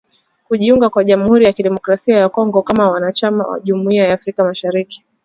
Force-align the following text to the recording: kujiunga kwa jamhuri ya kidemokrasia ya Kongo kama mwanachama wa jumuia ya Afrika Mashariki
kujiunga 0.47 0.89
kwa 0.89 1.03
jamhuri 1.03 1.45
ya 1.45 1.53
kidemokrasia 1.53 2.17
ya 2.17 2.29
Kongo 2.29 2.61
kama 2.61 2.87
mwanachama 2.87 3.47
wa 3.47 3.59
jumuia 3.59 4.03
ya 4.07 4.13
Afrika 4.13 4.43
Mashariki 4.43 5.05